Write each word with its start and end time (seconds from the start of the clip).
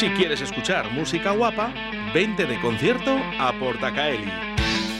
Si 0.00 0.08
quieres 0.08 0.40
escuchar 0.40 0.90
música 0.92 1.32
guapa, 1.32 1.74
vente 2.14 2.46
de 2.46 2.58
concierto 2.62 3.18
a 3.38 3.52
Portacaeli. 3.52 4.32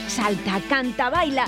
Salta, 0.07 0.61
canta, 0.69 1.09
baila 1.09 1.47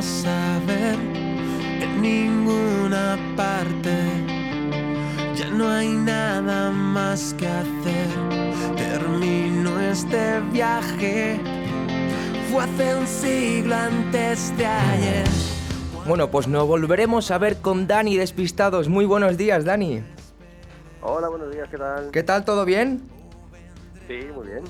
Ver 0.00 0.96
en 1.82 2.00
ninguna 2.00 3.18
parte. 3.36 3.96
Ya 5.34 5.50
no 5.50 5.68
hay 5.68 5.88
nada 5.88 6.70
más 6.70 7.34
que 7.34 7.48
hacer. 7.48 8.06
Termino 8.76 9.80
este 9.80 10.40
viaje. 10.52 11.40
Fue 12.52 12.62
hace 12.62 12.94
un 12.94 13.06
siglo 13.08 13.74
antes 13.74 14.56
de 14.56 14.66
ayer. 14.66 15.26
Bueno, 16.06 16.30
pues 16.30 16.46
nos 16.46 16.66
volveremos 16.66 17.32
a 17.32 17.38
ver 17.38 17.56
con 17.56 17.88
Dani 17.88 18.16
Despistados. 18.16 18.88
Muy 18.88 19.04
buenos 19.04 19.36
días, 19.36 19.64
Dani. 19.64 20.02
Hola, 21.02 21.28
buenos 21.28 21.52
días, 21.52 21.68
¿qué 21.70 21.76
tal? 21.76 22.10
¿Qué 22.12 22.22
tal? 22.22 22.44
¿Todo 22.44 22.64
bien? 22.64 23.02
Sí, 24.06 24.28
muy 24.32 24.46
bien. 24.46 24.62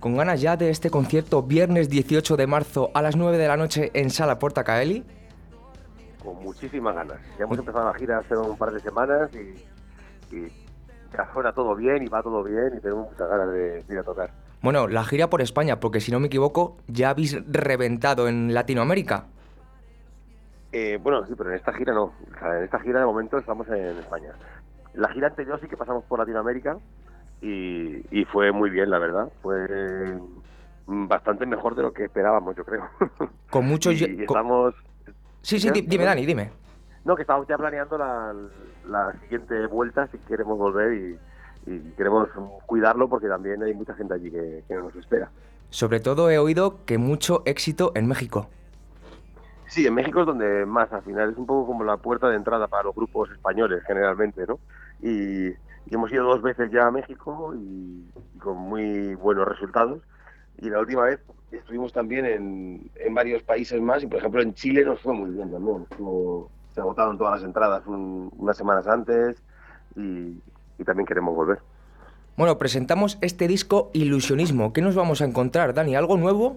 ¿Con 0.00 0.16
ganas 0.16 0.40
ya 0.40 0.56
de 0.56 0.70
este 0.70 0.88
concierto 0.88 1.42
viernes 1.42 1.90
18 1.90 2.38
de 2.38 2.46
marzo 2.46 2.90
a 2.94 3.02
las 3.02 3.16
9 3.16 3.36
de 3.36 3.46
la 3.46 3.58
noche 3.58 3.90
en 3.92 4.08
Sala 4.08 4.38
Porta 4.38 4.64
Caeli? 4.64 5.04
Con 6.24 6.42
muchísimas 6.42 6.94
ganas. 6.94 7.18
Ya 7.38 7.44
hemos 7.44 7.58
empezado 7.58 7.84
la 7.84 7.98
gira 7.98 8.18
hace 8.18 8.34
un 8.34 8.56
par 8.56 8.72
de 8.72 8.80
semanas 8.80 9.30
y, 9.34 10.34
y 10.34 10.48
ya 11.12 11.30
suena 11.34 11.52
todo 11.52 11.76
bien 11.76 12.02
y 12.02 12.06
va 12.06 12.22
todo 12.22 12.42
bien 12.42 12.72
y 12.78 12.80
tenemos 12.80 13.10
muchas 13.10 13.28
ganas 13.28 13.52
de, 13.52 13.82
de 13.82 13.92
ir 13.92 13.98
a 13.98 14.02
tocar. 14.02 14.30
Bueno, 14.62 14.88
la 14.88 15.04
gira 15.04 15.28
por 15.28 15.42
España, 15.42 15.80
porque 15.80 16.00
si 16.00 16.10
no 16.10 16.18
me 16.18 16.28
equivoco, 16.28 16.78
ya 16.86 17.10
habéis 17.10 17.36
reventado 17.46 18.26
en 18.26 18.54
Latinoamérica. 18.54 19.26
Eh, 20.72 20.98
bueno, 21.02 21.26
sí, 21.26 21.34
pero 21.36 21.50
en 21.50 21.56
esta 21.56 21.74
gira 21.74 21.92
no. 21.92 22.04
O 22.04 22.38
sea, 22.38 22.56
en 22.56 22.64
esta 22.64 22.78
gira 22.80 23.00
de 23.00 23.06
momento 23.06 23.36
estamos 23.36 23.68
en 23.68 23.98
España. 23.98 24.32
La 24.94 25.10
gira 25.10 25.28
anterior 25.28 25.60
sí 25.60 25.68
que 25.68 25.76
pasamos 25.76 26.04
por 26.04 26.18
Latinoamérica 26.18 26.78
y, 27.40 28.04
y 28.10 28.24
fue 28.26 28.52
muy 28.52 28.70
bien, 28.70 28.90
la 28.90 28.98
verdad. 28.98 29.30
Fue 29.42 30.18
bastante 30.86 31.46
mejor 31.46 31.74
de 31.74 31.82
lo 31.82 31.92
que 31.92 32.04
esperábamos, 32.04 32.56
yo 32.56 32.64
creo. 32.64 32.88
Con 33.50 33.66
mucho... 33.66 33.92
y, 33.92 34.04
estamos... 34.20 34.74
Sí, 35.42 35.58
sí, 35.58 35.70
dime, 35.70 36.04
Dani, 36.04 36.26
dime. 36.26 36.50
No, 37.04 37.16
que 37.16 37.22
estamos 37.22 37.46
ya 37.48 37.56
planeando 37.56 37.96
la, 37.96 38.34
la 38.88 39.12
siguiente 39.22 39.66
vuelta 39.66 40.06
si 40.08 40.18
queremos 40.18 40.58
volver 40.58 40.92
y, 40.92 41.18
y 41.66 41.78
queremos 41.96 42.28
cuidarlo 42.66 43.08
porque 43.08 43.26
también 43.26 43.62
hay 43.62 43.72
mucha 43.72 43.94
gente 43.94 44.14
allí 44.14 44.30
que, 44.30 44.64
que 44.68 44.74
nos 44.74 44.94
espera. 44.96 45.30
Sobre 45.70 46.00
todo 46.00 46.30
he 46.30 46.38
oído 46.38 46.84
que 46.84 46.98
mucho 46.98 47.42
éxito 47.46 47.92
en 47.94 48.06
México. 48.06 48.50
Sí, 49.68 49.86
en 49.86 49.94
México 49.94 50.20
es 50.20 50.26
donde 50.26 50.66
más 50.66 50.92
al 50.92 51.02
final, 51.02 51.30
es 51.30 51.38
un 51.38 51.46
poco 51.46 51.68
como 51.68 51.84
la 51.84 51.96
puerta 51.96 52.28
de 52.28 52.36
entrada 52.36 52.66
para 52.66 52.82
los 52.82 52.94
grupos 52.94 53.30
españoles 53.30 53.82
generalmente, 53.86 54.44
¿no? 54.46 54.58
Y, 55.00 55.54
y 55.86 55.94
hemos 55.94 56.12
ido 56.12 56.24
dos 56.24 56.42
veces 56.42 56.70
ya 56.70 56.86
a 56.86 56.90
México 56.90 57.54
y, 57.54 58.04
y 58.34 58.38
con 58.38 58.56
muy 58.58 59.14
buenos 59.14 59.46
resultados. 59.48 60.02
Y 60.58 60.68
la 60.70 60.80
última 60.80 61.02
vez 61.02 61.20
estuvimos 61.50 61.92
también 61.92 62.26
en, 62.26 62.90
en 62.96 63.14
varios 63.14 63.42
países 63.42 63.80
más 63.80 64.02
y 64.02 64.06
por 64.06 64.18
ejemplo 64.18 64.42
en 64.42 64.54
Chile 64.54 64.84
nos 64.84 65.00
fue 65.00 65.14
muy 65.14 65.30
bien 65.30 65.50
también. 65.50 65.86
Estuvo- 65.90 66.50
se 66.74 66.80
agotaron 66.80 67.18
todas 67.18 67.40
las 67.40 67.44
entradas 67.48 67.84
un- 67.86 68.30
unas 68.36 68.56
semanas 68.56 68.86
antes 68.86 69.42
y, 69.96 70.40
y 70.78 70.84
también 70.84 71.06
queremos 71.06 71.34
volver. 71.34 71.58
Bueno, 72.36 72.56
presentamos 72.58 73.18
este 73.20 73.48
disco 73.48 73.90
Ilusionismo. 73.92 74.72
¿Qué 74.72 74.80
nos 74.80 74.94
vamos 74.94 75.20
a 75.20 75.24
encontrar, 75.24 75.74
Dani? 75.74 75.96
¿Algo 75.96 76.16
nuevo? 76.16 76.56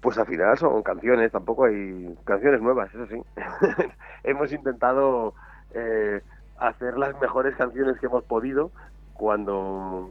Pues 0.00 0.18
al 0.18 0.26
final 0.26 0.58
son 0.58 0.82
canciones, 0.82 1.30
tampoco 1.30 1.64
hay 1.66 2.12
canciones 2.24 2.60
nuevas, 2.60 2.92
eso 2.92 3.06
sí. 3.06 3.22
hemos 4.24 4.52
intentado 4.52 5.34
eh, 5.74 6.20
hacer 6.68 6.98
las 6.98 7.18
mejores 7.20 7.56
canciones 7.56 7.98
que 7.98 8.06
hemos 8.06 8.24
podido 8.24 8.70
cuando 9.14 10.08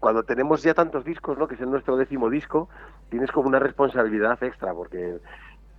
cuando 0.00 0.24
tenemos 0.24 0.64
ya 0.64 0.74
tantos 0.74 1.04
discos, 1.04 1.38
¿no? 1.38 1.46
Que 1.46 1.54
es 1.54 1.60
el 1.60 1.70
nuestro 1.70 1.96
décimo 1.96 2.28
disco, 2.28 2.68
tienes 3.08 3.30
como 3.30 3.46
una 3.46 3.60
responsabilidad 3.60 4.42
extra 4.42 4.74
porque 4.74 5.18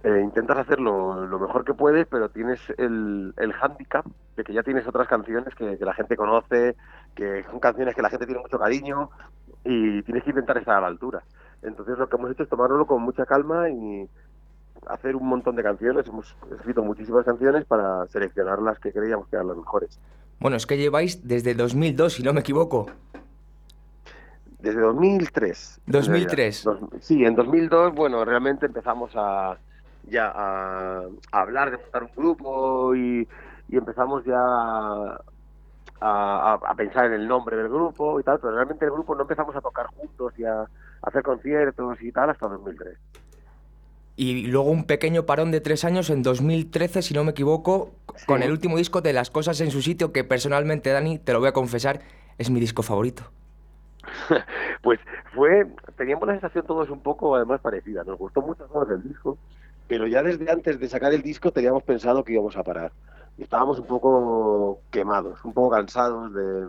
eh, 0.04 0.22
intentas 0.24 0.60
hacerlo 0.60 1.26
lo 1.26 1.40
mejor 1.40 1.66
que 1.66 1.74
puedes, 1.74 2.08
pero 2.08 2.30
tienes 2.30 2.62
el, 2.78 3.34
el 3.36 3.52
hándicap 3.52 4.06
de 4.38 4.44
que 4.46 4.54
ya 4.54 4.64
tienes 4.64 4.88
otras 4.88 5.08
canciones 5.08 5.54
que, 5.56 5.78
la 5.78 5.94
gente 5.94 6.16
conoce, 6.16 6.76
que 7.16 7.44
son 7.50 7.60
canciones 7.60 7.96
que 7.96 8.02
la 8.02 8.10
gente 8.10 8.26
tiene 8.26 8.42
mucho 8.42 8.60
cariño 8.60 9.10
y 9.66 10.02
tienes 10.04 10.24
que 10.24 10.30
intentar 10.30 10.58
estar 10.58 10.78
a 10.78 10.82
la 10.82 10.88
altura. 10.88 11.24
Entonces 11.62 11.98
lo 11.98 12.08
que 12.08 12.16
hemos 12.16 12.32
hecho 12.32 12.44
es 12.44 12.50
tomárnoslo 12.50 12.86
con 12.86 13.02
mucha 13.02 13.26
calma 13.26 13.70
y 13.70 14.10
hacer 14.88 15.16
un 15.16 15.28
montón 15.28 15.56
de 15.56 15.64
canciones. 15.64 16.08
Hemos 16.08 16.36
escrito 16.56 16.84
muchísimas 16.84 17.26
canciones 17.26 17.66
para 17.66 18.06
seleccionar 18.08 18.62
las 18.62 18.80
que 18.80 18.92
creíamos 18.92 19.28
que 19.28 19.36
eran 19.36 19.48
las 19.48 19.58
mejores. 19.58 20.00
Bueno, 20.40 20.58
es 20.58 20.66
que 20.66 20.78
lleváis 20.78 21.26
desde 21.28 21.54
2002, 21.54 22.14
si 22.14 22.24
no 22.24 22.34
me 22.34 22.42
equivoco. 22.42 22.88
Desde 24.60 24.80
2003. 24.80 25.82
en 25.88 25.92
2003. 25.92 26.64
realidad. 26.66 26.88
Dos- 26.90 27.04
sí, 27.04 27.24
en 27.26 27.36
2002, 27.36 27.94
bueno, 27.94 28.24
realmente 28.26 28.66
empezamos 28.66 29.12
a 29.16 29.58
ya 30.10 30.28
a, 30.36 31.00
a 31.32 31.40
hablar 31.42 31.72
de 31.72 31.78
montar 31.78 32.04
un 32.04 32.10
grupo 32.16 32.94
y, 32.96 33.26
y 33.70 33.78
empezamos 33.78 34.26
ya 34.26 34.38
a, 34.38 35.22
a- 36.02 36.60
a 36.62 36.76
pensar 36.76 37.06
en 37.06 37.14
el 37.14 37.28
nombre 37.28 37.56
del 37.56 37.70
grupo 37.70 38.20
y 38.20 38.24
tal, 38.24 38.40
pero 38.40 38.54
realmente 38.54 38.84
el 38.86 38.92
grupo 38.92 39.16
no 39.16 39.22
empezamos 39.22 39.56
a 39.56 39.62
tocar 39.62 39.88
juntos 39.88 40.34
y 40.38 40.44
a, 40.44 40.66
hacer 41.04 41.24
conciertos 41.24 42.02
y 42.02 42.12
tal 42.12 42.30
hasta 42.30 42.48
2003. 42.48 42.98
Y 44.16 44.48
luego 44.48 44.70
un 44.70 44.86
pequeño 44.86 45.26
parón 45.26 45.52
de 45.52 45.60
tres 45.60 45.84
años 45.86 46.10
en 46.10 46.22
2013, 46.22 47.02
si 47.02 47.14
no 47.14 47.24
me 47.24 47.32
equivoco, 47.32 47.92
con 48.28 48.44
el 48.44 48.52
último 48.52 48.78
disco 48.78 49.02
de 49.02 49.12
Las 49.12 49.32
Cosas 49.32 49.60
en 49.62 49.72
su 49.72 49.82
sitio, 49.82 50.12
que 50.12 50.24
personalmente, 50.24 50.92
Dani, 50.92 51.18
te 51.18 51.34
lo 51.34 51.40
voy 51.40 51.50
a 51.50 51.54
confesar, 51.54 52.02
es 52.38 52.50
mi 52.50 52.60
disco 52.60 52.84
favorito. 52.84 53.24
Pues 54.82 55.00
fue, 55.34 55.66
teníamos 55.96 56.28
la 56.28 56.34
sensación 56.34 56.66
todos 56.66 56.90
un 56.90 57.00
poco 57.00 57.38
además 57.38 57.62
parecida, 57.62 58.04
nos 58.04 58.18
gustó 58.18 58.42
mucho 58.42 58.68
más 58.76 58.90
el 58.90 59.02
disco, 59.02 59.38
pero 59.88 60.08
ya 60.08 60.22
desde 60.22 60.52
antes 60.52 60.78
de 60.78 60.90
sacar 60.90 61.14
el 61.14 61.22
disco 61.22 61.54
teníamos 61.54 61.84
pensado 61.84 62.26
que 62.26 62.34
íbamos 62.34 62.58
a 62.58 62.64
parar. 62.64 62.92
Y 63.38 63.44
estábamos 63.44 63.80
un 63.80 63.88
poco 63.88 64.82
quemados, 64.92 65.44
un 65.46 65.54
poco 65.54 65.70
cansados 65.70 66.34
de, 66.34 66.68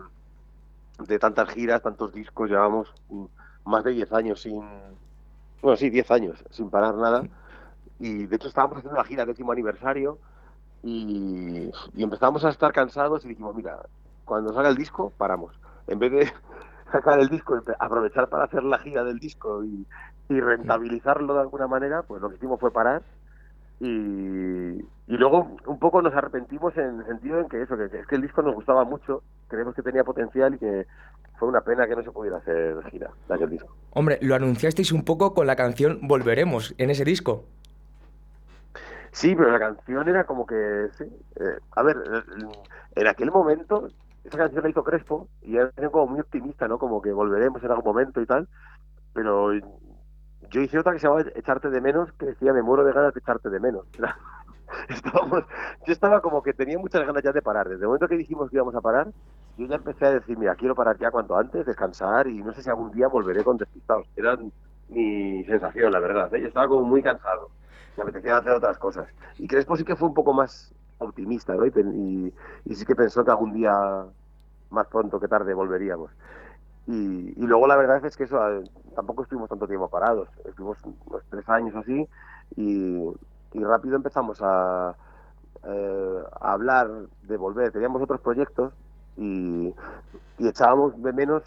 de 1.09 1.19
tantas 1.19 1.49
giras, 1.49 1.82
tantos 1.82 2.12
discos, 2.15 2.49
llevamos 2.49 2.94
más 3.65 3.82
de 3.82 3.91
10 3.91 4.12
años 4.12 4.41
sin, 4.41 4.62
bueno, 5.64 5.78
sí, 5.78 5.88
10 5.88 6.10
años 6.10 6.44
sin 6.50 6.69
parar 6.69 6.94
nada. 6.94 7.25
Y 7.98 8.26
de 8.26 8.36
hecho 8.36 8.48
estábamos 8.48 8.78
haciendo 8.78 8.98
la 8.98 9.04
gira 9.04 9.25
décimo 9.25 9.52
aniversario 9.52 10.19
y, 10.82 11.70
y 11.94 12.02
empezamos 12.02 12.44
a 12.44 12.50
estar 12.50 12.72
cansados 12.72 13.25
y 13.25 13.28
dijimos, 13.28 13.56
mira, 13.56 13.78
cuando 14.26 14.52
salga 14.52 14.69
el 14.69 14.76
disco, 14.76 15.12
paramos. 15.16 15.58
En 15.86 15.98
vez 15.98 16.12
de 16.12 16.32
sacar 16.92 17.19
el 17.19 17.30
disco, 17.30 17.58
aprovechar 17.78 18.28
para 18.28 18.44
hacer 18.44 18.62
la 18.62 18.78
gira 18.78 19.04
del 19.04 19.19
disco 19.19 19.64
y, 19.64 19.86
y 20.28 20.41
rentabilizarlo 20.41 21.32
de 21.34 21.41
alguna 21.41 21.66
manera, 21.66 22.02
pues 22.02 22.20
lo 22.20 22.28
que 22.28 22.36
hicimos 22.36 22.60
fue 22.60 22.70
parar. 22.70 23.02
Y, 23.81 23.86
y 23.86 25.16
luego 25.16 25.56
un 25.66 25.78
poco 25.78 26.02
nos 26.02 26.14
arrepentimos 26.14 26.76
en 26.76 27.00
el 27.00 27.06
sentido 27.06 27.40
en 27.40 27.49
que 27.49 27.62
eso, 27.62 27.76
que, 27.78 27.88
que 27.88 28.00
es 28.00 28.06
que 28.06 28.17
el 28.17 28.22
disco 28.22 28.43
nos 28.43 28.55
gustaba 28.55 28.84
mucho, 28.84 29.22
creemos 29.49 29.75
que 29.75 29.82
tenía 29.82 30.05
potencial 30.05 30.55
y 30.55 30.58
que 30.58 30.87
fue 31.38 31.48
una 31.48 31.60
pena 31.60 31.86
que 31.86 31.96
no 31.96 32.02
se 32.02 32.10
pudiera 32.10 32.38
hacer 32.38 32.82
gira 32.90 33.10
de 33.28 33.34
aquel 33.34 33.50
disco. 33.50 33.75
Hombre, 33.90 34.19
lo 34.22 34.34
anunciasteis 34.34 34.92
un 34.92 35.04
poco 35.04 35.34
con 35.34 35.46
la 35.46 35.56
canción 35.56 35.98
Volveremos 36.02 36.75
en 36.78 36.90
ese 36.90 37.04
disco. 37.04 37.44
Sí, 39.12 39.34
pero 39.36 39.50
la 39.52 39.58
canción 39.60 40.08
era 40.08 40.25
como 40.25 40.44
que, 40.46 40.88
sí. 40.98 41.04
eh, 41.36 41.58
a 41.76 41.82
ver, 41.82 41.96
eh, 41.96 42.46
en 42.96 43.06
aquel 43.06 43.31
momento, 43.31 43.88
esa 44.25 44.38
canción 44.38 44.62
la 44.64 44.70
hizo 44.70 44.82
Crespo 44.82 45.28
y 45.42 45.56
era 45.56 45.70
como 45.90 46.08
muy 46.08 46.20
optimista, 46.20 46.66
¿no? 46.66 46.78
Como 46.78 47.00
que 47.00 47.12
volveremos 47.12 47.62
en 47.62 47.70
algún 47.70 47.84
momento 47.84 48.20
y 48.20 48.26
tal. 48.26 48.48
Pero 49.12 49.52
yo 50.50 50.60
hice 50.60 50.78
otra 50.78 50.92
que 50.92 50.98
se 50.98 51.06
llamaba 51.06 51.25
Echarte 51.36 51.70
de 51.70 51.81
menos, 51.81 52.12
que 52.14 52.26
decía 52.26 52.52
me 52.52 52.62
muero 52.62 52.84
de 52.84 52.92
ganas 52.92 53.14
de 53.14 53.20
echarte 53.20 53.50
de 53.50 53.60
menos. 53.60 53.86
Era- 53.98 54.19
Estábamos, 54.88 55.44
yo 55.87 55.93
estaba 55.93 56.20
como 56.20 56.43
que 56.43 56.52
tenía 56.52 56.78
muchas 56.78 57.06
ganas 57.06 57.22
ya 57.22 57.32
de 57.32 57.43
parar. 57.43 57.69
Desde 57.69 57.82
el 57.82 57.87
momento 57.87 58.08
que 58.08 58.16
dijimos 58.16 58.50
que 58.50 58.56
íbamos 58.56 58.75
a 58.75 58.81
parar, 58.81 59.08
yo 59.56 59.66
ya 59.66 59.76
empecé 59.76 60.06
a 60.06 60.12
decir, 60.12 60.38
mira, 60.38 60.55
quiero 60.55 60.75
parar 60.75 60.99
ya 60.99 61.11
cuanto 61.11 61.37
antes, 61.37 61.66
descansar 61.66 62.26
y 62.26 62.43
no 62.43 62.52
sé 62.52 62.62
si 62.62 62.70
algún 62.70 62.90
día 62.90 63.08
volveré 63.08 63.44
con 63.44 63.56
despistados. 63.56 64.06
Era 64.16 64.37
mi 64.88 65.44
sensación, 65.44 65.93
la 65.93 66.00
verdad. 66.00 66.34
¿eh? 66.34 66.40
Yo 66.40 66.49
estaba 66.49 66.69
como 66.69 66.82
muy 66.82 67.02
cansado 67.02 67.50
me 67.96 68.02
apetecía 68.02 68.38
hacer 68.38 68.52
otras 68.52 68.78
cosas. 68.78 69.08
Y 69.38 69.46
Crespo 69.46 69.76
sí 69.76 69.84
que 69.84 69.96
fue 69.96 70.08
un 70.08 70.14
poco 70.14 70.32
más 70.32 70.72
optimista, 70.99 71.55
¿no? 71.55 71.67
Y, 71.67 72.32
y, 72.64 72.75
sí 72.75 72.84
que 72.84 72.94
pensó 72.94 73.25
que 73.25 73.31
algún 73.31 73.52
día, 73.52 73.72
más 74.70 74.87
pronto 74.88 75.20
que 75.20 75.28
tarde, 75.28 75.55
volveríamos. 75.55 76.10
Y, 76.87 77.32
y, 77.37 77.46
luego 77.46 77.67
la 77.67 77.76
verdad 77.76 78.05
es 78.05 78.17
que 78.17 78.25
eso 78.25 78.38
tampoco 78.94 79.22
estuvimos 79.22 79.49
tanto 79.49 79.67
tiempo 79.67 79.88
parados, 79.88 80.28
estuvimos 80.44 80.78
unos 81.06 81.22
tres 81.31 81.49
años 81.49 81.75
así 81.76 82.06
y, 82.56 83.10
y 83.55 83.62
rápido 83.65 83.97
empezamos 83.97 84.39
a, 84.43 84.95
eh, 85.65 86.23
a 86.41 86.53
hablar 86.53 86.91
de 87.23 87.37
volver. 87.37 87.73
Teníamos 87.73 88.03
otros 88.03 88.21
proyectos 88.21 88.73
y, 89.17 89.75
echábamos 90.39 91.01
de 91.03 91.12
menos 91.12 91.43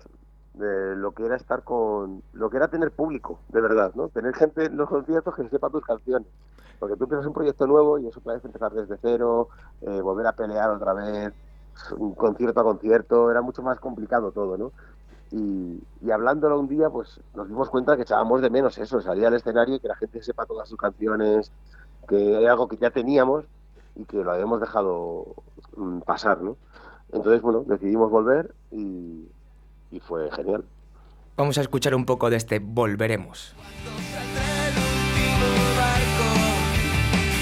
de 0.53 0.95
lo 0.95 1.11
que 1.11 1.25
era 1.25 1.35
estar 1.35 1.63
con 1.63 2.23
lo 2.33 2.49
que 2.49 2.57
era 2.57 2.67
tener 2.67 2.89
público 2.91 3.37
de 3.49 3.61
verdad 3.61 3.91
no 3.93 4.07
tener 4.07 4.33
gente 4.33 4.65
en 4.65 4.77
los 4.77 4.89
conciertos 4.89 5.35
que 5.35 5.47
sepa 5.49 5.69
tus 5.69 5.85
canciones. 5.85 6.27
Porque 6.79 6.95
tú 6.95 7.03
empiezas 7.03 7.27
un 7.27 7.33
proyecto 7.33 7.67
nuevo 7.67 7.99
y 7.99 8.07
eso 8.07 8.21
puedes 8.21 8.43
empezar 8.45 8.71
desde 8.71 8.97
cero 9.01 9.49
eh, 9.81 10.01
volver 10.01 10.27
a 10.27 10.31
pelear 10.31 10.69
otra 10.69 10.93
vez 10.93 11.33
concierto 12.15 12.59
a 12.59 12.63
concierto 12.63 13.29
era 13.29 13.41
mucho 13.41 13.61
más 13.61 13.79
complicado 13.79 14.31
todo 14.31 14.57
no 14.57 14.71
y, 15.31 15.83
y 16.01 16.11
hablándolo 16.11 16.59
un 16.59 16.67
día 16.67 16.89
pues 16.89 17.19
nos 17.35 17.47
dimos 17.47 17.69
cuenta 17.69 17.95
que 17.95 18.01
echábamos 18.01 18.41
de 18.41 18.49
menos 18.49 18.77
eso 18.79 18.99
salir 18.99 19.27
al 19.27 19.35
escenario 19.35 19.75
y 19.75 19.79
que 19.79 19.87
la 19.87 19.95
gente 19.95 20.23
sepa 20.23 20.47
todas 20.47 20.67
sus 20.67 20.77
canciones 20.77 21.51
que 22.07 22.33
era 22.33 22.51
algo 22.51 22.67
que 22.67 22.77
ya 22.77 22.91
teníamos 22.91 23.45
y 23.95 24.05
que 24.05 24.17
lo 24.17 24.31
habíamos 24.31 24.59
dejado 24.59 25.35
mm, 25.75 25.99
pasar 25.99 26.41
no 26.41 26.57
entonces 27.11 27.41
bueno 27.41 27.63
decidimos 27.67 28.09
volver 28.11 28.53
y 28.71 29.27
y 29.91 29.99
fue 29.99 30.29
genial. 30.31 30.63
Vamos 31.35 31.57
a 31.57 31.61
escuchar 31.61 31.95
un 31.95 32.05
poco 32.05 32.29
de 32.29 32.37
este 32.37 32.59
Volveremos. 32.59 33.53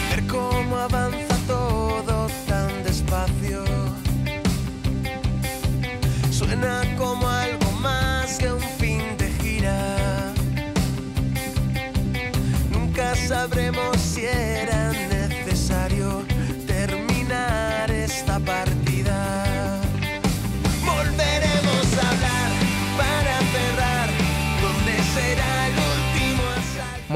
Ver 0.09 0.27
cómo 0.27 0.77
avanza 0.77 1.37
todo 1.47 2.27
tan 2.47 2.83
despacio. 2.83 3.63
Suena 6.31 6.81
como 6.97 7.27
algo 7.27 7.71
más 7.81 8.37
que 8.37 8.51
un 8.51 8.59
fin 8.59 9.17
de 9.17 9.27
gira. 9.41 10.33
Nunca 12.71 13.15
sabremos 13.15 13.94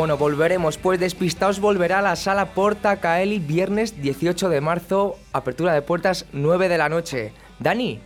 Bueno, 0.10 0.18
volveremos, 0.24 0.80
pues 0.80 1.00
Despistaos 1.00 1.60
volverá 1.60 2.00
a 2.00 2.02
la 2.02 2.16
sala 2.16 2.48
Porta 2.56 3.00
Caeli 3.00 3.38
viernes 3.38 4.02
18 4.02 4.50
de 4.50 4.60
marzo, 4.60 5.18
apertura 5.34 5.72
de 5.76 5.84
puertas 5.84 6.26
9 6.34 6.68
de 6.68 6.80
la 6.80 6.90
noche. 6.90 7.32
Dani, 7.60 8.00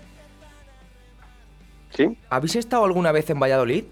¿Sí? 1.91 2.17
¿habéis 2.29 2.57
estado 2.57 2.83
alguna 2.83 3.13
vez 3.13 3.29
en 3.29 3.39
Valladolid? 3.39 3.85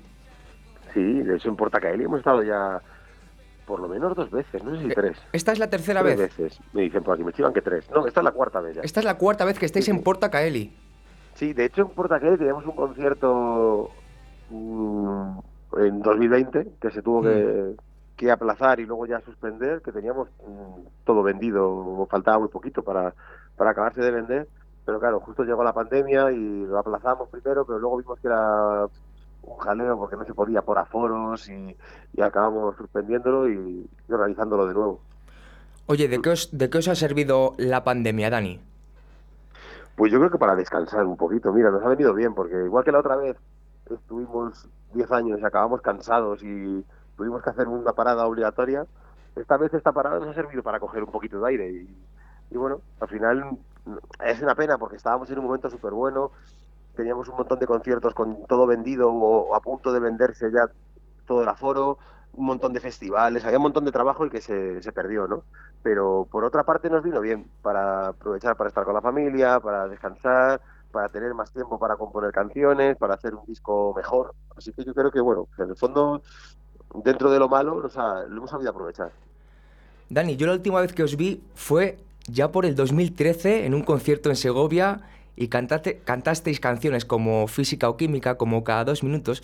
Sí, 0.94 1.02
de 1.02 1.38
hecho 1.38 1.48
en 1.48 1.56
Portacaeli 1.56 2.04
hemos 2.04 2.18
estado 2.20 2.44
ya 2.44 2.82
por 3.66 3.80
lo 3.80 3.88
menos 3.88 4.14
dos 4.14 4.30
veces, 4.30 4.62
no 4.62 4.76
sé 4.76 4.82
si 4.82 4.88
Eh, 4.92 4.94
tres. 4.94 5.18
Esta 5.32 5.54
es 5.54 5.60
la 5.60 5.70
tercera 5.70 6.04
Tres 6.04 6.18
vez. 6.18 6.38
veces. 6.38 6.60
Me 6.74 6.82
dicen 6.82 7.04
por 7.04 7.14
aquí, 7.14 7.24
me 7.24 7.32
chivan 7.32 7.54
que 7.54 7.62
tres. 7.62 7.90
No, 7.92 8.06
esta 8.06 8.20
es 8.20 8.24
la 8.26 8.32
cuarta 8.34 8.60
vez 8.60 8.76
ya. 8.76 8.82
Esta 8.82 9.00
es 9.00 9.06
la 9.06 9.16
cuarta 9.18 9.46
vez 9.46 9.58
que 9.58 9.66
estáis 9.66 9.88
en 9.88 10.04
Porta 10.04 10.30
Caeli. 10.30 10.76
Sí, 11.36 11.54
de 11.54 11.64
hecho 11.64 11.84
en 11.84 11.88
Portacaeli 11.92 12.36
teníamos 12.38 12.66
un 12.66 12.76
concierto 12.76 13.90
mm, 14.50 15.40
en 15.78 16.02
2020 16.02 16.68
que 16.82 16.92
se 16.92 17.02
tuvo 17.02 17.22
que, 17.22 17.78
que 18.22 18.30
aplazar 18.30 18.80
y 18.80 18.86
luego 18.86 19.08
ya 19.08 19.20
suspender, 19.22 19.82
que 19.82 19.92
teníamos 19.92 20.28
mm, 20.48 20.82
todo 21.04 21.24
vendido, 21.24 22.08
faltaba 22.08 22.38
muy 22.38 22.50
poquito 22.50 22.84
para, 22.84 23.16
para 23.58 23.72
acabarse 23.72 24.00
de 24.00 24.12
vender. 24.12 24.48
Pero 24.86 25.00
claro, 25.00 25.20
justo 25.22 25.44
llegó 25.44 25.64
la 25.64 25.74
pandemia 25.74 26.32
y 26.32 26.66
lo 26.66 26.78
aplazamos 26.78 27.30
primero, 27.30 27.66
pero 27.66 27.80
luego 27.80 27.98
vimos 27.98 28.20
que 28.20 28.28
era 28.28 28.86
un 29.42 29.58
jaleo 29.58 29.98
porque 29.98 30.18
no 30.18 30.26
se 30.26 30.36
podía 30.36 30.62
por 30.62 30.78
aforos 30.78 31.50
y, 31.50 31.76
y 32.14 32.22
acabamos 32.22 32.76
suspendiéndolo 32.78 33.50
y, 33.50 33.90
y 34.08 34.14
organizándolo 34.14 34.68
de 34.68 34.74
nuevo. 34.76 35.02
Oye, 35.88 36.08
¿de 36.08 36.22
qué, 36.22 36.30
os, 36.30 36.56
¿de 36.56 36.70
qué 36.70 36.78
os 36.78 36.88
ha 36.90 36.96
servido 36.96 37.56
la 37.58 37.84
pandemia, 37.84 38.30
Dani? 38.30 38.62
Pues 39.96 40.12
yo 40.12 40.20
creo 40.20 40.30
que 40.30 40.38
para 40.38 40.56
descansar 40.56 41.06
un 41.06 41.18
poquito, 41.18 41.52
mira, 41.52 41.72
nos 41.72 41.84
ha 41.84 41.90
venido 41.90 42.14
bien, 42.14 42.36
porque 42.36 42.66
igual 42.66 42.84
que 42.84 42.92
la 42.92 43.00
otra 43.00 43.16
vez 43.16 43.36
estuvimos 43.90 44.68
10 44.94 45.12
años 45.12 45.40
y 45.42 45.44
acabamos 45.44 45.82
cansados 45.82 46.44
y 46.44 46.86
tuvimos 47.22 47.44
que 47.44 47.52
hacer 47.52 47.68
una 47.68 47.94
parada 47.94 48.26
obligatoria, 48.26 48.84
esta 49.36 49.56
vez 49.56 49.72
esta 49.76 49.92
parada 49.92 50.18
nos 50.18 50.30
ha 50.30 50.34
servido 50.34 50.64
para 50.64 50.80
coger 50.80 51.04
un 51.04 51.12
poquito 51.12 51.40
de 51.40 51.50
aire 51.50 51.70
y, 51.70 51.98
y 52.50 52.58
bueno, 52.58 52.82
al 53.00 53.08
final 53.10 53.60
mm, 53.86 53.98
es 54.26 54.42
una 54.42 54.56
pena 54.56 54.80
porque 54.80 54.96
estábamos 54.96 55.30
en 55.30 55.38
un 55.38 55.46
momento 55.46 55.70
súper 55.70 55.92
bueno, 55.92 56.32
teníamos 56.96 57.28
un 57.28 57.38
montón 57.38 57.60
de 57.60 57.68
conciertos 57.68 58.16
con 58.16 58.48
todo 58.48 58.66
vendido 58.66 59.12
o, 59.14 59.54
a 59.56 59.60
punto 59.60 59.94
de 59.94 60.00
venderse 60.00 60.52
ya 60.52 60.68
todo 61.28 61.44
el 61.44 61.50
aforo, 61.50 62.00
un 62.34 62.46
montón 62.46 62.74
de 62.74 62.80
festivales, 62.80 63.46
había 63.46 63.60
un 63.60 63.64
montón 63.66 63.86
de 63.86 63.92
trabajo 63.92 64.26
y 64.26 64.32
que 64.32 64.42
se, 64.42 64.82
se 64.82 64.92
perdió, 64.92 65.28
¿no? 65.28 65.44
Pero 65.84 66.28
por 66.32 66.44
otra 66.44 66.64
parte 66.64 66.90
nos 66.90 67.04
vino 67.04 67.22
bien 67.22 67.46
para 67.62 68.08
aprovechar 68.08 68.58
para 68.58 68.70
estar 68.70 68.84
con 68.84 68.96
la 68.96 69.02
familia, 69.02 69.60
para 69.60 69.88
descansar, 69.88 70.60
para 70.92 71.10
tener 71.10 71.36
más 71.36 71.52
tiempo 71.52 71.78
para 71.78 71.98
componer 71.98 72.32
canciones, 72.32 72.98
para 72.98 73.14
hacer 73.14 73.36
un 73.36 73.46
disco 73.46 73.94
mejor. 73.96 74.34
Así 74.58 74.74
que 74.74 74.84
yo 74.84 74.94
creo 74.96 75.12
que, 75.12 75.22
bueno, 75.22 75.48
en 75.60 75.70
el 75.70 75.76
fondo, 75.76 76.22
dentro 76.94 77.32
de 77.32 77.40
lo 77.40 77.48
malo, 77.50 77.82
nos 77.82 77.98
ha- 77.98 78.24
lo 78.28 78.38
hemos 78.38 78.50
sabido 78.50 78.72
aprovechar. 78.72 79.12
Dani, 80.10 80.36
yo 80.36 80.48
la 80.48 80.54
última 80.54 80.82
vez 80.82 80.94
que 80.94 81.04
os 81.04 81.16
vi 81.16 81.42
fue 81.56 81.98
ya 82.28 82.52
por 82.52 82.66
el 82.66 82.76
2013 82.76 83.66
en 83.66 83.74
un 83.74 83.84
concierto 83.84 84.30
en 84.30 84.36
Segovia 84.36 85.02
y 85.36 85.48
cantate- 85.48 86.00
cantasteis 86.04 86.60
canciones 86.60 87.06
como 87.06 87.48
Física 87.48 87.90
o 87.90 87.98
Química, 87.98 88.36
como 88.36 88.64
cada 88.64 88.84
dos 88.86 89.04
minutos. 89.04 89.42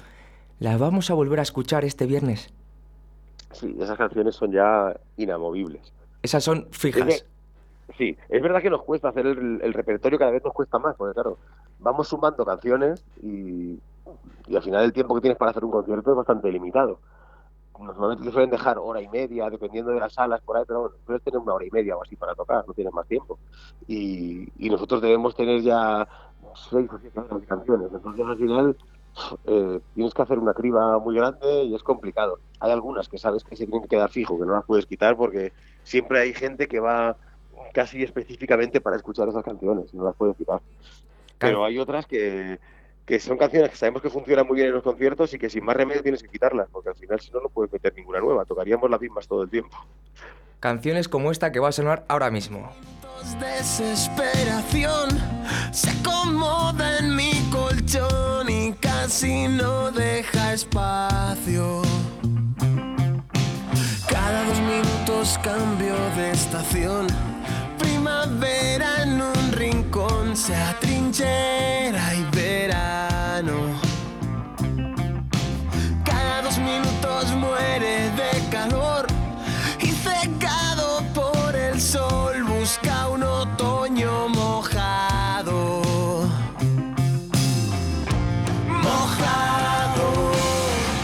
Las 0.59 0.77
vamos 0.79 1.09
a 1.09 1.13
volver 1.13 1.39
a 1.39 1.43
escuchar 1.43 1.85
este 1.85 2.05
viernes. 2.05 2.49
Sí, 3.53 3.75
esas 3.79 3.97
canciones 3.97 4.35
son 4.35 4.51
ya 4.51 4.95
inamovibles. 5.15 5.93
Esas 6.21 6.43
son 6.43 6.67
Es 6.71 6.77
fijas. 6.77 7.05
que- 7.05 7.93
sí, 7.97 8.17
es 8.27 8.41
verdad 8.41 8.61
que 8.61 8.69
nos 8.69 8.83
cuesta 8.83 9.09
hacer 9.09 9.25
el, 9.25 9.61
el 9.61 9.73
repertorio, 9.73 10.19
cada 10.19 10.31
vez 10.31 10.43
nos 10.43 10.53
cuesta 10.53 10.77
más, 10.79 10.95
porque 10.97 11.13
claro, 11.13 11.37
vamos 11.79 12.09
sumando 12.09 12.43
canciones 12.45 13.03
y, 13.23 13.79
y 14.47 14.55
al 14.55 14.61
final 14.63 14.83
el 14.83 14.91
tiempo 14.93 15.15
que 15.15 15.21
tienes 15.21 15.37
para 15.37 15.51
hacer 15.51 15.63
un 15.63 15.71
concierto 15.71 16.11
es 16.11 16.17
bastante 16.17 16.51
limitado. 16.51 16.99
Normalmente 17.79 18.25
te 18.25 18.31
suelen 18.31 18.49
dejar 18.49 18.77
hora 18.79 19.01
y 19.01 19.07
media, 19.07 19.49
dependiendo 19.49 19.91
de 19.91 19.99
las 19.99 20.13
salas 20.13 20.41
por 20.41 20.57
ahí, 20.57 20.63
pero 20.67 20.81
bueno, 20.81 20.95
sueles 21.05 21.23
tener 21.23 21.39
una 21.39 21.53
hora 21.53 21.65
y 21.65 21.71
media 21.71 21.95
o 21.95 22.03
así 22.03 22.15
para 22.15 22.35
tocar, 22.35 22.65
no 22.67 22.73
tienes 22.73 22.93
más 22.93 23.07
tiempo. 23.07 23.37
Y, 23.87 24.47
y 24.57 24.69
nosotros 24.69 25.01
debemos 25.01 25.35
tener 25.35 25.61
ya 25.61 26.07
seis 26.69 26.89
o 26.91 26.99
siete 26.99 27.19
horas 27.19 27.41
de 27.41 27.47
canciones, 27.47 27.89
entonces 27.93 28.25
al 28.25 28.37
final 28.37 28.77
eh, 29.45 29.79
tienes 29.93 30.13
que 30.13 30.21
hacer 30.21 30.39
una 30.39 30.53
criba 30.53 30.99
muy 30.99 31.15
grande 31.15 31.63
y 31.63 31.75
es 31.75 31.83
complicado. 31.83 32.39
Hay 32.59 32.71
algunas 32.71 33.07
que 33.09 33.17
sabes 33.17 33.43
que 33.43 33.55
se 33.55 33.65
tienen 33.65 33.81
que 33.83 33.89
quedar 33.89 34.09
fijo, 34.09 34.39
que 34.39 34.45
no 34.45 34.53
las 34.53 34.65
puedes 34.65 34.85
quitar 34.85 35.15
porque 35.15 35.53
siempre 35.83 36.19
hay 36.19 36.33
gente 36.33 36.67
que 36.67 36.79
va 36.79 37.17
casi 37.73 38.03
específicamente 38.03 38.81
para 38.81 38.95
escuchar 38.95 39.27
esas 39.27 39.43
canciones, 39.43 39.93
no 39.93 40.03
las 40.03 40.15
puedes 40.15 40.37
quitar. 40.37 40.61
Pero 41.37 41.65
hay 41.65 41.77
otras 41.77 42.05
que, 42.05 42.59
que 43.07 43.21
son 43.21 43.37
canciones 43.37 43.71
que 43.71 43.77
sabemos 43.77 44.01
que 44.01 44.09
funcionan 44.09 44.45
muy 44.45 44.57
bien 44.57 44.67
en 44.67 44.73
los 44.73 44.83
conciertos 44.83 45.33
y 45.33 45.39
que 45.39 45.49
sin 45.49 45.63
más 45.63 45.77
remedio 45.77 46.03
tienes 46.03 46.21
que 46.21 46.27
quitarlas, 46.27 46.67
porque 46.69 46.89
al 46.89 46.95
final 46.95 47.19
si 47.21 47.31
no 47.31 47.39
no 47.39 47.47
puedes 47.47 47.71
meter 47.71 47.93
ninguna 47.95 48.19
nueva, 48.19 48.43
tocaríamos 48.43 48.89
las 48.91 48.99
mismas 48.99 49.25
todo 49.25 49.43
el 49.43 49.49
tiempo. 49.49 49.77
Canciones 50.59 51.07
como 51.07 51.31
esta 51.31 51.53
que 51.53 51.59
va 51.59 51.69
a 51.69 51.71
sonar 51.71 52.03
ahora 52.09 52.29
mismo. 52.29 52.69
Desesperación 53.39 55.09
se 55.71 55.89
acomoda 55.89 56.97
en 56.99 57.15
mi 57.15 57.31
colchón 57.49 58.49
y 58.49 58.73
casi 58.73 59.47
no 59.47 59.89
deja 59.89 60.53
espacio. 60.53 61.81
Cada 64.09 64.43
dos 64.43 64.59
minutos 64.59 65.39
cambio 65.41 65.95
de 66.17 66.31
estación. 66.31 67.07
Primavera 68.27 69.03
en 69.03 69.21
un 69.21 69.51
rincón, 69.53 70.35
sea 70.35 70.77
trinchera 70.81 72.13
y 72.13 72.23
verano. 72.35 73.53
Cada 76.03 76.41
dos 76.41 76.57
minutos 76.57 77.31
muere 77.37 78.09
de 78.11 78.49
calor 78.51 79.07
y 79.79 79.87
secado 79.91 81.03
por 81.13 81.55
el 81.55 81.79
sol 81.79 82.43
busca 82.43 83.07
un 83.07 83.23
otoño 83.23 84.27
mojado. 84.27 85.81
Mojado. 88.67 90.07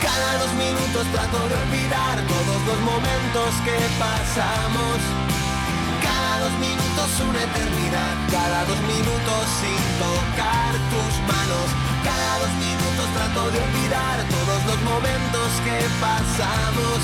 Cada 0.01 0.37
dos 0.39 0.53
minutos 0.55 1.07
trato 1.13 1.39
de 1.47 1.55
olvidar 1.55 2.17
todos 2.27 2.59
los 2.67 2.79
momentos 2.81 3.49
que 3.63 3.77
pasamos. 3.97 5.12
Una 7.21 7.43
eternidad. 7.43 8.15
Cada 8.31 8.65
dos 8.65 8.81
minutos 8.81 9.43
sin 9.61 9.81
tocar 10.01 10.73
tus 10.89 11.13
manos. 11.29 11.67
Cada 12.03 12.39
dos 12.39 12.53
minutos 12.57 13.05
trato 13.13 13.51
de 13.51 13.59
olvidar 13.61 14.17
todos 14.33 14.65
los 14.65 14.81
momentos 14.81 15.47
que 15.63 15.77
pasamos. 16.01 16.99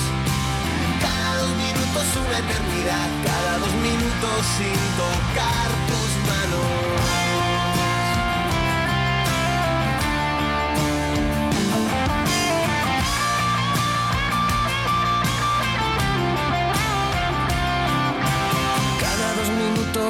Cada 0.99 1.37
dos 1.41 1.51
minutos 1.61 2.05
una 2.25 2.37
eternidad, 2.39 3.07
cada 3.23 3.59
dos 3.59 3.73
minutos 3.85 4.39
sin 4.57 4.79
tocar 4.97 5.69
tus 5.89 6.11
manos. 6.27 6.88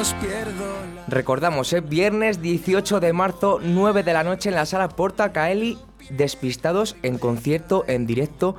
Pierdo 0.07 0.65
la... 0.95 1.05
Recordamos, 1.07 1.71
¿eh? 1.73 1.81
viernes 1.81 2.41
18 2.41 2.99
de 2.99 3.13
marzo, 3.13 3.59
9 3.61 4.03
de 4.03 4.13
la 4.13 4.23
noche 4.23 4.49
en 4.49 4.55
la 4.55 4.65
sala 4.65 4.87
Porta 4.89 5.31
Caeli, 5.33 5.77
despistados 6.11 6.95
en 7.03 7.17
concierto 7.17 7.83
en 7.87 8.05
directo. 8.05 8.55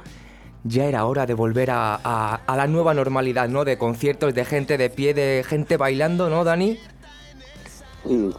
Ya 0.65 0.85
era 0.85 1.07
hora 1.07 1.25
de 1.25 1.33
volver 1.33 1.71
a, 1.71 1.95
a- 2.05 2.35
a 2.47 2.57
la 2.57 2.67
nueva 2.67 2.93
normalidad, 2.93 3.49
¿no? 3.49 3.65
De 3.65 3.79
conciertos, 3.79 4.35
de 4.35 4.45
gente 4.45 4.77
de 4.77 4.91
pie, 4.91 5.15
de 5.15 5.43
gente 5.47 5.79
bailando, 5.79 6.29
¿no, 6.29 6.45
Dani? 6.45 6.79
Sí, 8.07 8.31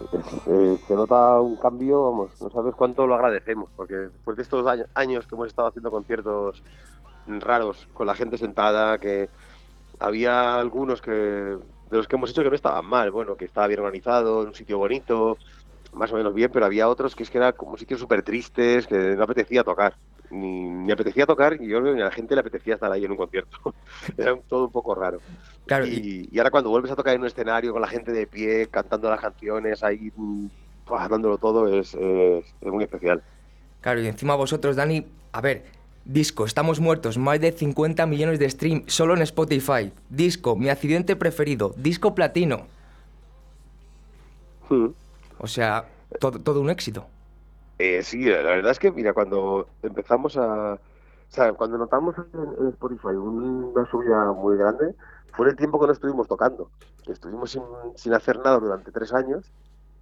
eh, 0.47 0.77
se 0.87 0.93
nota 0.93 1.39
un 1.41 1.55
cambio, 1.55 2.03
vamos, 2.11 2.29
no 2.41 2.49
sabes 2.51 2.75
cuánto 2.75 3.07
lo 3.07 3.15
agradecemos, 3.15 3.69
porque 3.75 3.95
después 3.95 4.37
de 4.37 4.43
estos 4.43 4.65
año- 4.67 4.85
años 4.93 5.25
que 5.25 5.33
hemos 5.35 5.47
estado 5.47 5.67
haciendo 5.69 5.89
conciertos 5.91 6.61
raros, 7.27 7.87
con 7.93 8.05
la 8.07 8.15
gente 8.15 8.37
sentada, 8.37 8.97
que 8.99 9.29
había 9.99 10.55
algunos 10.59 11.01
que 11.01 11.57
de 11.91 11.97
los 11.97 12.07
que 12.07 12.15
hemos 12.17 12.31
hecho 12.31 12.43
que 12.43 12.49
no 12.49 12.55
estaban 12.55 12.85
mal, 12.87 13.11
bueno, 13.11 13.37
que 13.37 13.45
estaba 13.45 13.67
bien 13.67 13.81
organizado, 13.81 14.43
en 14.43 14.49
un 14.49 14.55
sitio 14.55 14.79
bonito, 14.79 15.37
más 15.93 16.11
o 16.13 16.15
menos 16.17 16.33
bien, 16.33 16.51
pero 16.51 16.65
había 16.65 16.87
otros 16.89 17.15
que 17.15 17.23
es 17.23 17.29
que 17.29 17.37
eran 17.37 17.53
como 17.53 17.77
sitios 17.77 17.99
súper 17.99 18.23
tristes, 18.23 18.87
que 18.87 18.95
no 18.97 19.23
apetecía 19.23 19.63
tocar. 19.63 19.97
Ni, 20.31 20.69
ni 20.69 20.91
apetecía 20.91 21.25
tocar, 21.25 21.55
y 21.61 21.67
yo 21.67 21.81
creo 21.81 21.91
que 21.93 21.95
ni 21.97 22.01
a 22.01 22.05
la 22.05 22.11
gente 22.11 22.35
le 22.35 22.41
apetecía 22.41 22.75
estar 22.75 22.91
ahí 22.91 23.03
en 23.05 23.11
un 23.11 23.17
concierto. 23.17 23.57
Era 24.17 24.33
un- 24.33 24.43
todo 24.43 24.65
un 24.65 24.71
poco 24.71 24.95
raro. 24.95 25.21
Claro, 25.67 25.85
y- 25.87 26.37
ahora 26.37 26.51
cuando 26.51 26.69
vuelves 26.69 26.91
a 26.91 26.95
tocar 26.95 27.13
en 27.15 27.21
un 27.21 27.27
escenario 27.27 27.73
con 27.73 27.81
la 27.81 27.87
gente 27.87 28.11
de 28.13 28.27
pie, 28.27 28.69
cantando 28.69 29.09
las 29.09 29.19
canciones, 29.21 29.83
ahí 29.83 30.11
buah, 30.85 31.07
dándolo 31.09 31.37
todo, 31.37 31.67
es, 31.67 31.93
es- 31.95 32.55
es 32.61 32.71
muy 32.71 32.83
especial. 32.83 33.23
Claro, 33.81 34.01
y 34.01 34.07
encima 34.07 34.35
vosotros, 34.35 34.75
Dani, 34.75 35.05
a 35.31 35.41
ver, 35.41 35.65
disco, 36.05 36.45
estamos 36.45 36.79
muertos, 36.79 37.17
más 37.17 37.39
de 37.39 37.51
50 37.51 38.05
millones 38.05 38.39
de 38.39 38.49
stream 38.49 38.83
solo 38.87 39.15
en 39.15 39.21
Spotify. 39.21 39.91
Disco, 40.09 40.55
mi 40.55 40.69
accidente 40.69 41.15
preferido, 41.15 41.73
disco 41.77 42.15
platino. 42.15 42.67
Mm. 44.69 44.87
O 45.39 45.47
sea, 45.47 45.85
todo, 46.19 46.39
todo 46.39 46.61
un 46.61 46.69
éxito. 46.69 47.05
Eh, 47.79 48.03
sí, 48.03 48.23
la 48.25 48.41
verdad 48.41 48.71
es 48.71 48.79
que, 48.79 48.91
mira, 48.91 49.13
cuando 49.13 49.67
empezamos 49.81 50.37
a... 50.37 50.73
O 50.73 51.33
sea, 51.33 51.53
cuando 51.53 51.77
notamos 51.77 52.15
en, 52.33 52.63
en 52.63 52.67
Spotify 52.69 53.15
una 53.15 53.89
subida 53.89 54.33
muy 54.33 54.57
grande, 54.57 54.93
fue 55.33 55.49
el 55.49 55.55
tiempo 55.55 55.79
que 55.79 55.87
no 55.87 55.93
estuvimos 55.93 56.27
tocando. 56.27 56.69
Estuvimos 57.07 57.51
sin, 57.51 57.63
sin 57.95 58.13
hacer 58.13 58.37
nada 58.39 58.59
durante 58.59 58.91
tres 58.91 59.13
años, 59.13 59.49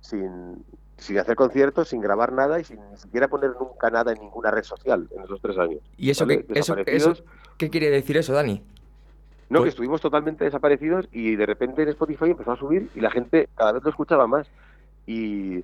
sin, 0.02 0.64
sin 0.98 1.18
hacer 1.20 1.36
conciertos, 1.36 1.90
sin 1.90 2.02
grabar 2.02 2.32
nada 2.34 2.60
y 2.60 2.64
sin 2.64 2.80
ni 2.92 2.98
siquiera 2.98 3.28
poner 3.28 3.52
nunca 3.60 3.90
nada 3.90 4.12
en 4.12 4.20
ninguna 4.20 4.52
red 4.52 4.64
social 4.64 5.08
en 5.16 5.24
esos 5.24 5.42
tres 5.42 5.58
años. 5.58 5.82
¿Y 5.98 6.10
eso, 6.10 6.26
¿vale? 6.26 6.46
qué, 6.46 6.60
eso, 6.60 6.76
eso 6.78 7.14
qué 7.58 7.70
quiere 7.70 7.90
decir 7.90 8.18
eso, 8.18 8.34
Dani? 8.34 8.62
No, 9.50 9.60
Pues- 9.60 9.64
que 9.64 9.70
estuvimos 9.70 10.02
totalmente 10.02 10.44
desaparecidos 10.46 11.08
y 11.12 11.36
de 11.36 11.46
repente 11.46 11.82
en 11.84 11.90
Spotify 11.90 12.26
empezó 12.32 12.52
a 12.52 12.58
subir 12.58 12.90
y 12.96 13.00
la 13.02 13.10
gente 13.12 13.50
cada 13.56 13.72
vez 13.72 13.84
lo 13.84 13.90
escuchaba 13.90 14.28
más. 14.28 14.48
Y, 15.08 15.64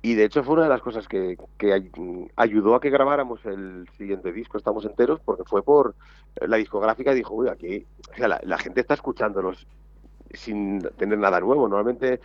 y 0.00 0.14
de 0.14 0.24
hecho 0.24 0.42
fue 0.42 0.54
una 0.54 0.62
de 0.64 0.68
las 0.70 0.80
cosas 0.80 1.06
que, 1.06 1.36
que 1.58 1.72
ay- 1.74 1.90
ayudó 2.36 2.74
a 2.76 2.80
que 2.80 2.88
grabáramos 2.88 3.44
el 3.44 3.86
siguiente 3.98 4.32
disco, 4.32 4.56
Estamos 4.56 4.86
Enteros, 4.86 5.20
porque 5.22 5.42
fue 5.44 5.62
por 5.62 5.94
la 6.40 6.56
discográfica 6.56 7.12
dijo, 7.12 7.34
uy, 7.34 7.48
aquí 7.48 7.84
o 8.12 8.16
sea, 8.16 8.28
la, 8.28 8.40
la 8.42 8.56
gente 8.58 8.80
está 8.80 8.94
escuchándolos 8.94 9.66
sin 10.32 10.80
tener 10.96 11.18
nada 11.18 11.38
nuevo. 11.40 11.68
Normalmente 11.68 12.20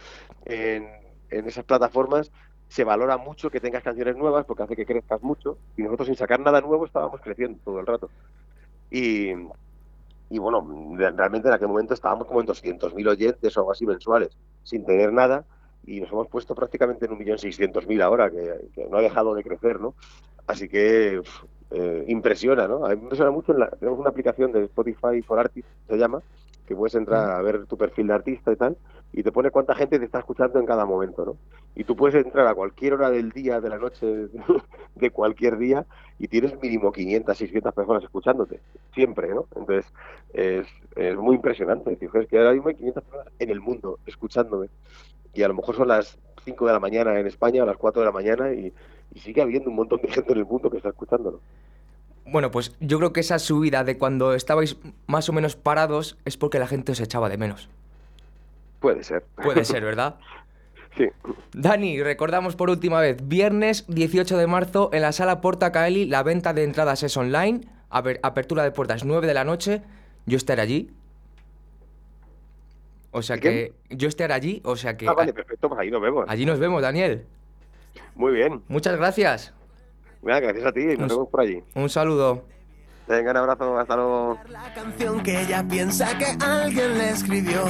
en, 0.46 0.88
en 1.32 1.48
esas 1.48 1.66
plataformas 1.66 2.32
se 2.68 2.84
valora 2.86 3.18
mucho 3.18 3.50
que 3.52 3.60
tengas 3.62 3.84
canciones 3.84 4.16
nuevas 4.18 4.46
porque 4.46 4.64
hace 4.64 4.76
que 4.76 4.86
crezcas 4.86 5.22
mucho 5.24 5.60
y 5.76 5.84
nosotros 5.84 6.08
sin 6.08 6.16
sacar 6.18 6.40
nada 6.40 6.62
nuevo 6.62 6.86
estábamos 6.86 7.22
creciendo 7.22 7.60
todo 7.64 7.80
el 7.80 7.86
rato. 7.88 8.12
Y, 8.90 9.32
y 10.30 10.40
bueno, 10.40 10.66
realmente 10.98 11.48
en 11.50 11.54
aquel 11.54 11.68
momento 11.68 11.94
estábamos 11.94 12.28
como 12.28 12.40
en 12.40 12.46
200.000 12.46 13.08
oyentes 13.08 13.56
o 13.58 13.60
algo 13.62 13.72
así 13.72 13.86
mensuales, 13.86 14.38
sin 14.64 14.86
tener 14.86 15.12
nada, 15.12 15.46
y 15.84 16.00
nos 16.00 16.12
hemos 16.12 16.30
puesto 16.30 16.56
prácticamente 16.56 17.06
en 17.06 17.18
1.600.000 17.18 18.02
ahora, 18.02 18.30
que, 18.32 18.70
que 18.74 18.86
no 18.88 18.98
ha 18.98 19.02
dejado 19.02 19.34
de 19.36 19.44
crecer, 19.44 19.80
¿no? 19.82 19.96
Así 20.48 20.70
que 20.70 21.22
eh, 21.72 22.06
impresiona, 22.08 22.68
¿no? 22.68 22.92
Impresiona 22.92 23.32
mucho, 23.32 23.52
en 23.54 23.60
la- 23.60 23.70
tenemos 23.72 24.00
una 24.00 24.10
aplicación 24.10 24.52
de 24.54 24.66
Spotify 24.66 25.22
for 25.26 25.40
Artists, 25.40 25.72
se 25.88 25.98
llama, 25.98 26.22
que 26.72 26.76
puedes 26.78 26.96
entrar 26.96 27.30
a 27.32 27.42
ver 27.42 27.66
tu 27.66 27.78
perfil 27.78 28.08
de 28.08 28.14
artista 28.14 28.52
y 28.52 28.56
tal, 28.56 28.78
y 29.12 29.24
te 29.24 29.32
pone 29.32 29.52
cuánta 29.52 29.76
gente 29.76 30.00
te 30.00 30.06
está 30.06 30.20
escuchando 30.20 30.58
en 30.58 30.66
cada 30.66 30.86
momento, 30.86 31.26
¿no? 31.26 31.38
Y 31.76 31.84
tú 31.84 31.96
puedes 31.98 32.16
entrar 32.24 32.48
a 32.48 32.56
cualquier 32.56 32.94
hora 32.94 33.10
del 33.10 33.32
día, 33.32 33.60
de 33.60 33.70
la 33.70 33.78
noche, 33.78 34.06
de 34.96 35.10
cualquier 35.12 35.58
día, 35.58 35.86
y 36.18 36.28
tienes 36.30 36.60
mínimo 36.62 36.92
500, 36.94 37.38
600 37.38 37.74
personas 37.74 38.04
escuchándote, 38.04 38.62
siempre, 38.94 39.34
¿no? 39.34 39.48
Entonces, 39.56 39.92
es, 40.34 40.66
es 40.96 41.18
muy 41.18 41.36
impresionante. 41.36 41.90
decir, 41.90 42.08
"Joder, 42.10 42.24
Es 42.24 42.30
que 42.30 42.38
ahora 42.38 42.54
mismo 42.54 42.70
hay 42.70 42.76
500 42.76 43.04
personas 43.04 43.34
en 43.40 43.50
el 43.50 43.60
mundo 43.60 44.00
escuchándome, 44.06 44.70
y 45.34 45.44
a 45.44 45.48
lo 45.50 45.54
mejor 45.56 45.76
son 45.76 45.90
las 45.90 46.18
5 46.46 46.66
de 46.68 46.74
la 46.74 46.80
mañana 46.80 47.20
en 47.20 47.28
España 47.28 47.64
o 47.64 47.66
las 47.66 47.78
4 47.78 48.02
de 48.02 48.06
la 48.06 48.12
mañana, 48.14 48.54
y, 48.54 48.74
y 49.14 49.20
sigue 49.20 49.42
habiendo 49.42 49.70
un 49.70 49.76
montón 49.76 50.02
de 50.02 50.08
gente 50.10 50.32
en 50.32 50.40
el 50.40 50.46
mundo 50.46 50.70
que 50.70 50.78
está 50.78 50.90
escuchándolo. 50.90 51.42
Bueno, 52.32 52.50
pues 52.52 52.76
yo 52.80 52.98
creo 52.98 53.12
que 53.14 53.20
esa 53.20 53.40
subida 53.40 53.84
de 53.84 53.98
cuando 53.98 54.34
estabais 54.34 54.78
más 55.08 55.28
o 55.28 55.34
menos 55.34 55.56
parados 55.56 56.18
es 56.26 56.38
porque 56.38 56.60
la 56.60 56.68
gente 56.68 56.94
os 56.94 57.00
echaba 57.00 57.28
de 57.30 57.38
menos. 57.38 57.70
Puede 58.80 59.04
ser. 59.04 59.24
Puede 59.44 59.66
ser, 59.66 59.84
¿verdad? 59.84 60.16
Sí. 60.98 61.08
Dani, 61.54 62.02
recordamos 62.02 62.56
por 62.56 62.70
última 62.70 63.00
vez, 63.00 63.18
viernes 63.28 63.86
18 63.88 64.38
de 64.38 64.48
marzo 64.48 64.90
en 64.94 65.02
la 65.02 65.12
sala 65.12 65.42
Porta 65.42 65.72
Caeli, 65.72 66.06
la 66.06 66.24
venta 66.24 66.54
de 66.54 66.64
entradas 66.64 67.04
es 67.04 67.16
online, 67.16 67.62
a 67.90 68.02
ver, 68.02 68.20
apertura 68.24 68.64
de 68.64 68.72
puertas 68.72 69.04
9 69.06 69.26
de 69.28 69.34
la 69.34 69.44
noche, 69.44 69.82
yo 70.26 70.38
estaré 70.38 70.62
allí. 70.62 70.90
O 73.12 73.22
sea 73.22 73.38
¿Y 73.38 73.40
que 73.40 73.74
yo 73.90 74.08
estaré 74.08 74.34
allí, 74.34 74.62
o 74.64 74.76
sea 74.78 74.96
que 74.96 75.08
Ah, 75.08 75.14
vale, 75.14 75.34
perfecto, 75.34 75.68
pues 75.68 75.80
ahí 75.80 75.92
nos 75.92 76.02
vemos. 76.02 76.26
allí 76.28 76.46
nos 76.46 76.60
vemos, 76.60 76.82
Daniel. 76.82 77.26
Muy 78.16 78.34
bien. 78.34 78.62
Muchas 78.70 78.98
gracias. 78.98 79.54
Mira, 80.22 80.40
gracias 80.40 80.66
a 80.66 80.72
ti, 80.72 80.86
nos 80.86 81.00
Nos- 81.00 81.10
vemos 81.10 81.30
por 81.30 81.42
allí. 81.42 81.64
Un 81.76 81.90
saludo. 81.90 82.44
Venga, 83.08 83.32
un 83.32 83.38
abrazo, 83.38 83.78
hasta 83.78 83.96
luego. 83.96 84.38
La 84.50 84.74
canción 84.74 85.22
que 85.24 85.42
ella 85.42 85.66
piensa 85.68 86.18
que 86.18 86.26
alguien 86.46 86.98
le 86.98 87.10
escribió. 87.10 87.66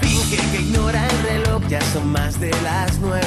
Finge 0.00 0.36
que 0.52 0.60
ignora 0.62 1.06
el 1.08 1.22
reloj, 1.24 1.62
ya 1.68 1.80
son 1.80 2.10
más 2.12 2.40
de 2.40 2.50
las 2.62 2.98
nueve. 3.00 3.26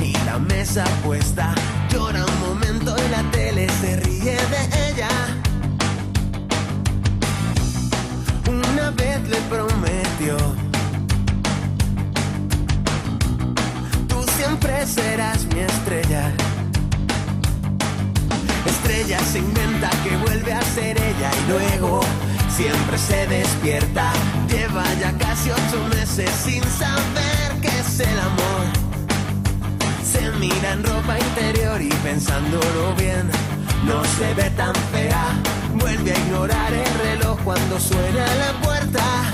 Y 0.00 0.12
la 0.26 0.38
mesa 0.38 0.84
puesta, 1.04 1.54
llora 1.90 2.24
un 2.24 2.40
momento 2.48 2.94
y 2.96 3.10
la 3.10 3.30
tele 3.30 3.68
se 3.70 3.96
ríe 4.00 4.36
de 4.36 4.90
ella. 4.90 5.08
Una 8.48 8.90
vez 8.90 9.28
le 9.28 9.38
prometió. 9.48 9.93
Siempre 22.56 22.98
se 22.98 23.26
despierta. 23.26 24.12
Lleva 24.48 24.84
ya 25.00 25.12
casi 25.18 25.50
ocho 25.50 25.88
meses 25.90 26.30
sin 26.44 26.62
saber 26.62 27.60
qué 27.60 27.68
es 27.80 28.00
el 28.00 28.18
amor. 28.18 28.64
Se 30.04 30.30
mira 30.38 30.72
en 30.72 30.84
ropa 30.84 31.18
interior 31.18 31.82
y 31.82 31.88
pensándolo 32.02 32.94
bien, 32.96 33.28
no 33.86 34.04
se 34.16 34.34
ve 34.34 34.50
tan 34.50 34.74
fea. 34.92 35.34
Vuelve 35.74 36.12
a 36.12 36.18
ignorar 36.18 36.72
el 36.72 36.94
reloj 37.06 37.38
cuando 37.44 37.80
suena 37.80 38.26
la 38.36 38.52
puerta. 38.62 39.33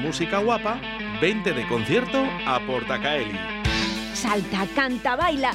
Música 0.00 0.38
guapa, 0.38 0.80
vente 1.20 1.52
de 1.52 1.66
concierto 1.68 2.24
a 2.44 2.58
Portacaeli. 2.66 3.38
Salta, 4.14 4.66
canta, 4.74 5.14
baila 5.14 5.54